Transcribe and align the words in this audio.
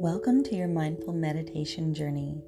Welcome 0.00 0.44
to 0.44 0.54
your 0.54 0.68
mindful 0.68 1.12
meditation 1.12 1.92
journey, 1.92 2.40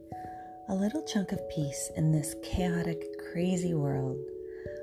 a 0.69 0.75
little 0.75 1.03
chunk 1.03 1.33
of 1.33 1.51
peace 1.51 1.91
in 1.97 2.13
this 2.13 2.37
chaotic, 2.45 3.05
crazy 3.33 3.75
world 3.75 4.19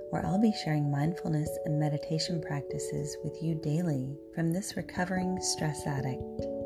where 0.09 0.25
I'll 0.25 0.41
be 0.41 0.53
sharing 0.65 0.91
mindfulness 0.91 1.49
and 1.63 1.79
meditation 1.79 2.41
practices 2.41 3.15
with 3.23 3.41
you 3.41 3.55
daily 3.55 4.17
from 4.35 4.51
this 4.51 4.75
recovering 4.75 5.39
stress 5.41 5.87
addict. 5.87 6.56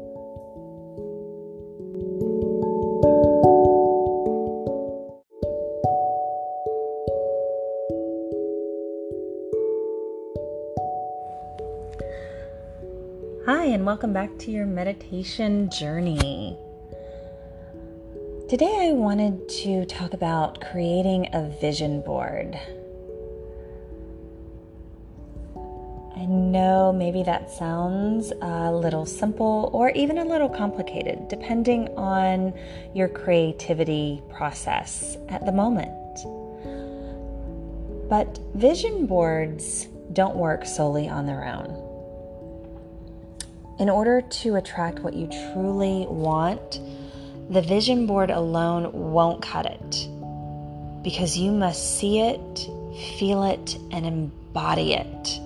Hi, 13.54 13.66
and 13.66 13.86
welcome 13.86 14.14
back 14.14 14.38
to 14.40 14.50
your 14.50 14.66
meditation 14.66 15.70
journey. 15.70 16.58
Today, 18.48 18.88
I 18.88 18.94
wanted 18.94 19.50
to 19.50 19.86
talk 19.88 20.14
about 20.14 20.62
creating 20.72 21.28
a 21.34 21.50
vision 21.60 22.00
board. 22.00 22.58
I 26.16 26.26
know 26.28 26.94
maybe 26.94 27.24
that 27.24 27.52
sounds 27.52 28.32
a 28.42 28.72
little 28.72 29.06
simple 29.06 29.70
or 29.74 29.90
even 29.90 30.20
a 30.20 30.24
little 30.24 30.48
complicated, 30.48 31.28
depending 31.28 31.90
on 31.98 32.54
your 32.96 33.10
creativity 33.10 34.24
process 34.30 35.18
at 35.28 35.46
the 35.46 35.52
moment. 35.52 35.92
But 38.10 38.40
vision 38.56 39.08
boards 39.08 39.90
don't 40.14 40.38
work 40.38 40.66
solely 40.66 41.10
on 41.10 41.26
their 41.26 41.44
own. 41.44 41.81
In 43.82 43.90
order 43.90 44.22
to 44.22 44.58
attract 44.58 45.00
what 45.00 45.16
you 45.16 45.26
truly 45.26 46.06
want, 46.08 46.80
the 47.50 47.64
vision 47.64 48.06
board 48.06 48.30
alone 48.30 48.92
won't 48.94 49.42
cut 49.42 49.66
it 49.66 50.08
because 51.02 51.36
you 51.36 51.52
must 51.52 51.98
see 51.98 52.20
it, 52.20 52.70
feel 53.18 53.44
it, 53.44 53.76
and 53.92 54.06
embody 54.06 54.94
it. 54.94 55.40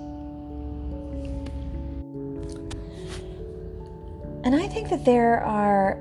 And 4.43 4.53
I 4.53 4.67
think 4.67 4.89
that 4.89 5.05
there 5.05 5.41
are 5.41 5.97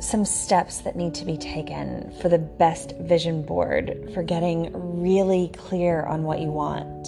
some 0.00 0.24
steps 0.24 0.78
that 0.78 0.96
need 0.96 1.14
to 1.14 1.24
be 1.24 1.36
taken 1.36 2.12
for 2.20 2.28
the 2.28 2.38
best 2.38 2.96
vision 3.02 3.42
board 3.42 4.10
for 4.14 4.24
getting 4.24 4.72
really 5.00 5.52
clear 5.56 6.02
on 6.02 6.24
what 6.24 6.40
you 6.40 6.48
want. 6.48 7.06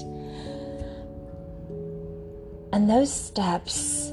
And 2.73 2.89
those 2.89 3.13
steps 3.13 4.11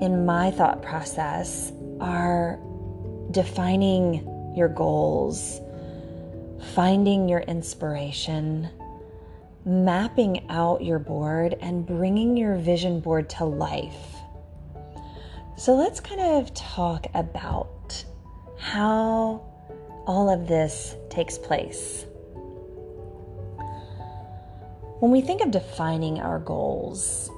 in 0.00 0.26
my 0.26 0.50
thought 0.50 0.82
process 0.82 1.72
are 2.00 2.60
defining 3.30 4.52
your 4.54 4.68
goals, 4.68 5.60
finding 6.74 7.28
your 7.28 7.40
inspiration, 7.40 8.68
mapping 9.64 10.48
out 10.50 10.84
your 10.84 10.98
board, 10.98 11.56
and 11.60 11.86
bringing 11.86 12.36
your 12.36 12.56
vision 12.56 13.00
board 13.00 13.30
to 13.30 13.44
life. 13.44 14.16
So 15.56 15.74
let's 15.74 15.98
kind 15.98 16.20
of 16.20 16.52
talk 16.54 17.06
about 17.14 18.04
how 18.58 19.42
all 20.06 20.30
of 20.30 20.46
this 20.46 20.94
takes 21.10 21.38
place. 21.38 22.04
When 25.00 25.10
we 25.10 25.20
think 25.20 25.40
of 25.40 25.50
defining 25.50 26.20
our 26.20 26.38
goals, 26.38 27.30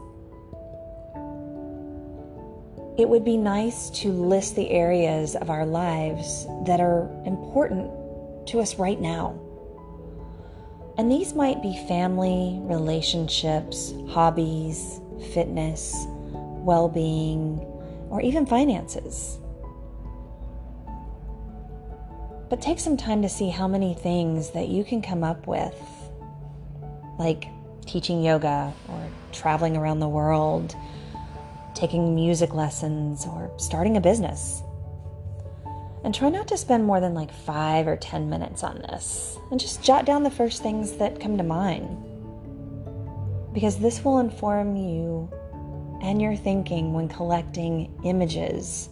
it 3.01 3.09
would 3.09 3.25
be 3.25 3.39
nice 3.39 3.89
to 3.89 4.13
list 4.13 4.57
the 4.57 4.69
areas 4.69 5.35
of 5.35 5.49
our 5.49 5.65
lives 5.65 6.47
that 6.67 6.81
are 6.81 7.09
important 7.25 7.91
to 8.47 8.61
us 8.61 8.79
right 8.79 9.01
now. 9.01 9.41
And 10.99 11.11
these 11.11 11.33
might 11.33 11.63
be 11.63 11.83
family, 11.89 12.59
relationships, 12.61 13.95
hobbies, 14.11 15.01
fitness, 15.33 15.97
well 16.29 16.91
being, 16.91 17.61
or 18.11 18.21
even 18.21 18.45
finances. 18.45 19.39
But 22.51 22.61
take 22.61 22.81
some 22.81 22.99
time 22.99 23.23
to 23.23 23.31
see 23.31 23.49
how 23.49 23.67
many 23.67 23.95
things 23.95 24.51
that 24.51 24.69
you 24.69 24.85
can 24.85 25.01
come 25.01 25.25
up 25.25 25.47
with, 25.47 25.75
like 27.19 27.47
teaching 27.87 28.23
yoga 28.23 28.75
or 28.89 29.09
traveling 29.33 29.75
around 29.75 30.01
the 30.01 30.09
world 30.09 30.77
taking 31.75 32.15
music 32.15 32.55
lessons, 32.55 33.27
or 33.27 33.51
starting 33.57 33.97
a 33.97 34.01
business. 34.01 34.63
And 36.03 36.15
try 36.15 36.31
not 36.31 36.49
to 36.49 36.57
spend 36.57 36.85
more 36.85 37.01
than 37.01 37.15
like 37.15 37.33
five 37.33 37.87
or 37.87 37.97
10 37.97 38.31
minutes 38.31 38.63
on 38.65 38.79
this. 38.79 39.39
And 39.51 39.61
just 39.61 39.83
jot 39.83 40.07
down 40.07 40.23
the 40.23 40.31
first 40.31 40.63
things 40.63 40.93
that 40.93 41.21
come 41.21 41.37
to 41.37 41.45
mind. 41.45 42.05
Because 43.53 43.79
this 43.79 44.05
will 44.05 44.19
inform 44.19 44.77
you 44.77 45.31
and 46.03 46.23
your 46.23 46.37
thinking 46.37 46.95
when 46.95 47.09
collecting 47.09 47.93
images. 48.05 48.89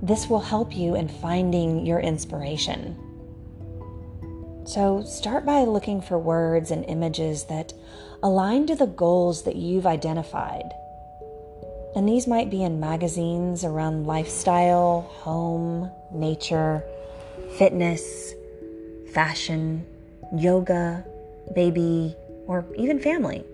This 0.00 0.28
will 0.28 0.40
help 0.40 0.74
you 0.74 0.96
in 0.96 1.06
finding 1.06 1.86
your 1.86 2.00
inspiration. 2.00 2.96
So 4.64 5.02
start 5.02 5.44
by 5.44 5.64
looking 5.64 6.00
for 6.00 6.18
words 6.18 6.70
and 6.70 6.84
images 6.84 7.44
that 7.44 7.72
align 8.22 8.66
to 8.68 8.76
the 8.76 8.86
goals 8.86 9.42
that 9.42 9.56
you've 9.56 9.86
identified. 9.86 10.72
And 11.96 12.08
these 12.08 12.26
might 12.26 12.48
be 12.48 12.62
in 12.62 12.80
magazines 12.80 13.64
around 13.64 14.06
lifestyle, 14.06 15.02
home, 15.02 15.90
nature, 16.12 16.82
fitness, 17.58 18.32
fashion, 19.12 19.84
yoga, 20.34 21.04
baby, 21.54 22.16
or 22.46 22.64
even 22.76 22.98
family. 22.98 23.44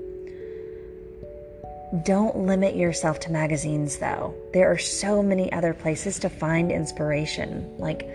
Don't 2.04 2.36
limit 2.36 2.76
yourself 2.76 3.18
to 3.20 3.32
magazines, 3.32 3.96
though. 3.96 4.34
There 4.52 4.70
are 4.70 4.78
so 4.78 5.22
many 5.22 5.50
other 5.52 5.72
places 5.72 6.18
to 6.20 6.28
find 6.28 6.70
inspiration, 6.70 7.76
like 7.78 8.08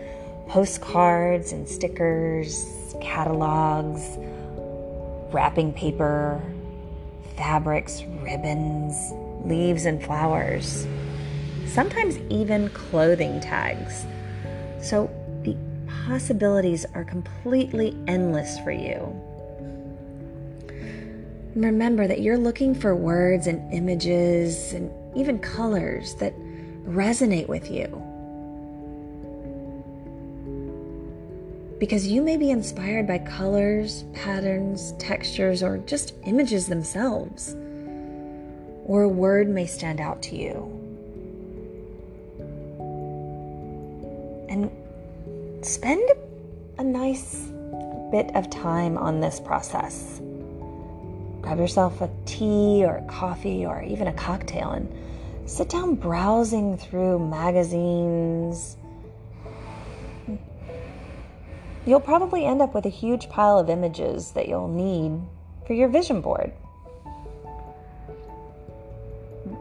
postcards 0.48 1.52
and 1.52 1.68
stickers, 1.68 2.96
catalogs, 3.02 4.18
wrapping 5.34 5.74
paper, 5.74 6.42
fabrics, 7.36 8.04
ribbons, 8.22 8.96
leaves, 9.46 9.86
and 9.86 10.04
flowers. 10.04 10.88
Sometimes 11.66 12.18
even 12.30 12.70
clothing 12.70 13.40
tags. 13.40 14.06
So 14.82 15.10
the 15.44 15.58
possibilities 16.06 16.86
are 16.94 17.04
completely 17.04 17.98
endless 18.08 18.60
for 18.60 18.72
you. 18.72 19.20
Remember 21.56 22.08
that 22.08 22.22
you're 22.22 22.38
looking 22.38 22.74
for 22.74 22.96
words 22.96 23.48
and 23.48 23.74
images 23.74 24.74
and 24.74 24.92
even 25.16 25.40
colors 25.40 26.16
that 26.16 26.34
resonate 26.86 27.48
with 27.48 27.70
you. 27.70 28.13
Because 31.84 32.08
you 32.08 32.22
may 32.22 32.38
be 32.38 32.50
inspired 32.50 33.06
by 33.06 33.18
colors, 33.18 34.06
patterns, 34.14 34.94
textures, 35.00 35.62
or 35.62 35.80
just 35.80 36.14
images 36.26 36.66
themselves. 36.66 37.58
Or 38.86 39.02
a 39.02 39.10
word 39.10 39.50
may 39.50 39.66
stand 39.66 40.00
out 40.00 40.22
to 40.22 40.38
you. 40.38 40.54
And 44.48 44.72
spend 45.62 46.10
a 46.78 46.84
nice 46.86 47.50
bit 48.14 48.34
of 48.34 48.50
time 48.50 48.98
on 48.98 49.20
this 49.20 49.42
process. 49.42 50.22
Grab 51.42 51.58
yourself 51.58 52.00
a 52.00 52.10
tea 52.26 52.86
or 52.86 52.96
a 52.96 53.06
coffee 53.10 53.66
or 53.66 53.84
even 53.84 54.08
a 54.08 54.14
cocktail 54.14 54.70
and 54.70 54.88
sit 55.46 55.68
down 55.68 55.96
browsing 55.96 56.78
through 56.78 57.20
magazines 57.20 58.78
you'll 61.86 62.00
probably 62.00 62.46
end 62.46 62.62
up 62.62 62.74
with 62.74 62.86
a 62.86 62.90
huge 62.90 63.30
pile 63.30 63.60
of 63.60 63.70
images 63.70 64.32
that 64.32 64.48
you'll 64.48 64.68
need 64.68 65.20
for 65.68 65.74
your 65.74 65.90
vision 65.90 66.22
board. 66.22 66.54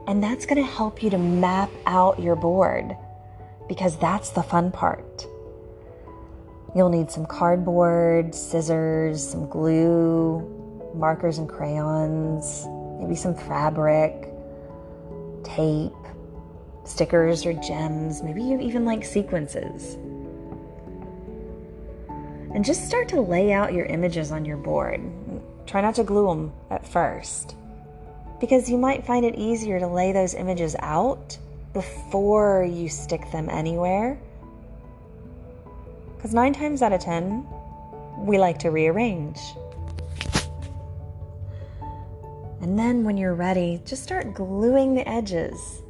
And 0.06 0.22
that's 0.22 0.46
going 0.46 0.62
to 0.62 0.70
help 0.70 1.02
you 1.02 1.10
to 1.10 1.18
map 1.18 1.70
out 1.86 2.20
your 2.20 2.36
board 2.36 2.96
because 3.68 3.96
that's 3.98 4.30
the 4.30 4.42
fun 4.42 4.70
part. 4.70 5.26
You'll 6.74 6.88
need 6.88 7.10
some 7.10 7.26
cardboard, 7.26 8.34
scissors, 8.34 9.26
some 9.26 9.48
glue, 9.48 10.40
markers 10.94 11.38
and 11.38 11.48
crayons, 11.48 12.66
maybe 13.00 13.14
some 13.14 13.34
fabric, 13.34 14.28
tape, 15.44 15.92
stickers 16.84 17.46
or 17.46 17.52
gems, 17.52 18.22
maybe 18.22 18.42
you 18.42 18.58
even 18.60 18.84
like 18.84 19.04
sequences 19.04 19.96
and 22.54 22.64
just 22.64 22.86
start 22.86 23.08
to 23.08 23.20
lay 23.20 23.52
out 23.52 23.72
your 23.72 23.86
images 23.86 24.30
on 24.30 24.44
your 24.44 24.56
board. 24.56 25.00
try 25.66 25.80
not 25.80 25.94
to 25.94 26.04
glue 26.04 26.26
them 26.26 26.52
at 26.70 26.86
first 26.86 27.54
because 28.40 28.68
you 28.68 28.76
might 28.76 29.06
find 29.06 29.24
it 29.24 29.36
easier 29.36 29.78
to 29.78 29.86
lay 29.86 30.10
those 30.10 30.34
images 30.34 30.74
out 30.80 31.38
before 31.72 32.64
you 32.64 32.88
stick 32.88 33.30
them 33.30 33.48
anywhere. 33.48 34.18
Because 36.16 36.34
nine 36.34 36.52
times 36.52 36.82
out 36.82 36.92
of 36.92 37.00
ten, 37.00 37.46
we 38.18 38.38
like 38.38 38.58
to 38.58 38.70
rearrange. 38.70 39.38
And 42.60 42.78
then 42.78 43.04
when 43.04 43.16
you're 43.16 43.34
ready, 43.34 43.80
just 43.84 44.02
start 44.02 44.34
gluing 44.34 44.94
the 44.94 45.08
edges. 45.08 45.82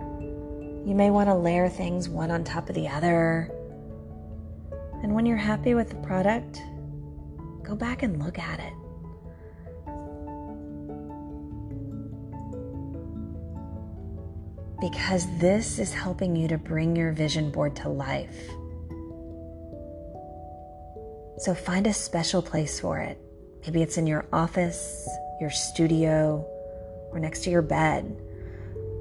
You 0.00 0.94
may 0.94 1.10
want 1.10 1.28
to 1.28 1.34
layer 1.34 1.68
things 1.68 2.08
one 2.08 2.30
on 2.30 2.44
top 2.44 2.68
of 2.68 2.74
the 2.74 2.88
other. 2.88 3.50
And 5.06 5.14
when 5.14 5.24
you're 5.24 5.36
happy 5.36 5.74
with 5.74 5.88
the 5.88 5.94
product, 6.04 6.60
go 7.62 7.76
back 7.76 8.02
and 8.02 8.20
look 8.20 8.40
at 8.40 8.58
it. 8.58 8.72
because 14.80 15.26
this 15.38 15.78
is 15.78 15.92
helping 15.94 16.34
you 16.34 16.48
to 16.48 16.58
bring 16.58 16.96
your 16.96 17.12
vision 17.12 17.52
board 17.52 17.76
to 17.76 17.88
life. 17.88 18.36
So 21.38 21.54
find 21.54 21.86
a 21.86 21.94
special 21.94 22.42
place 22.42 22.80
for 22.80 22.98
it. 22.98 23.16
Maybe 23.62 23.82
it's 23.82 23.98
in 23.98 24.08
your 24.08 24.26
office, 24.32 25.08
your 25.40 25.50
studio, 25.50 26.44
or 27.12 27.20
next 27.20 27.44
to 27.44 27.50
your 27.50 27.62
bed. 27.62 28.20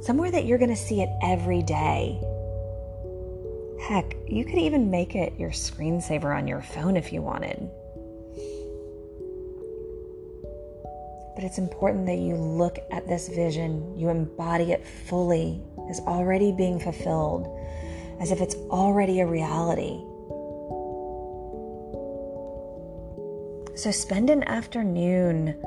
Somewhere 0.01 0.29
that 0.29 0.45
you're 0.45 0.59
going 0.59 0.69
to 0.69 0.75
see 0.75 1.01
it 1.01 1.09
every 1.23 1.63
day. 1.63 2.21
Heck, 3.79 4.15
you 4.27 4.45
could 4.45 4.57
even 4.57 4.89
make 4.89 5.15
it 5.15 5.33
your 5.37 5.51
screensaver 5.51 6.35
on 6.35 6.47
your 6.47 6.61
phone 6.61 6.97
if 6.97 7.13
you 7.13 7.21
wanted. 7.21 7.69
But 11.35 11.43
it's 11.43 11.57
important 11.57 12.05
that 12.05 12.17
you 12.17 12.35
look 12.35 12.79
at 12.91 13.07
this 13.07 13.27
vision, 13.27 13.97
you 13.97 14.09
embody 14.09 14.71
it 14.71 14.85
fully 14.85 15.61
as 15.89 15.99
already 16.01 16.51
being 16.51 16.79
fulfilled, 16.79 17.47
as 18.21 18.31
if 18.31 18.39
it's 18.39 18.55
already 18.71 19.19
a 19.19 19.25
reality. 19.25 19.99
So 23.75 23.91
spend 23.91 24.29
an 24.29 24.43
afternoon 24.43 25.61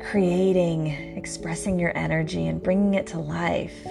creating, 0.00 1.16
expressing 1.16 1.78
your 1.78 1.96
energy, 1.96 2.46
and 2.46 2.62
bringing 2.62 2.94
it 2.94 3.06
to 3.08 3.18
life. 3.18 3.86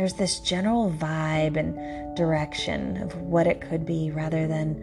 There's 0.00 0.14
this 0.14 0.40
general 0.40 0.90
vibe 0.90 1.58
and 1.58 2.16
direction 2.16 2.96
of 3.02 3.14
what 3.16 3.46
it 3.46 3.60
could 3.60 3.84
be 3.84 4.10
rather 4.10 4.46
than 4.46 4.82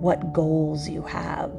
what 0.00 0.32
goals 0.32 0.88
you 0.88 1.02
have. 1.02 1.50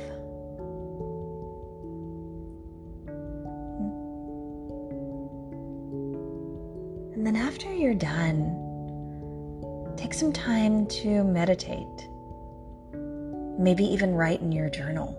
And 7.13 7.23
then 7.23 7.35
after 7.35 7.71
you're 7.71 7.93
done, 7.93 9.93
take 9.95 10.15
some 10.15 10.33
time 10.33 10.87
to 10.87 11.23
meditate. 11.23 12.09
Maybe 13.59 13.83
even 13.83 14.15
write 14.15 14.41
in 14.41 14.51
your 14.51 14.71
journal. 14.71 15.15